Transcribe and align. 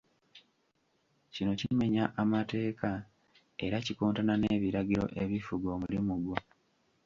Kino 1.33 1.51
kimenya 1.59 2.03
amateeka 2.21 2.89
era 3.65 3.77
kikontana 3.85 4.33
n'ebiragiro 4.37 5.05
ebifuga 5.23 5.67
omulimu 5.75 6.13
gwo. 6.23 6.37